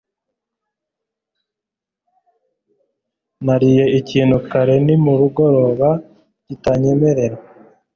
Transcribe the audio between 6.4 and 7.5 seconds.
kitanyemerera.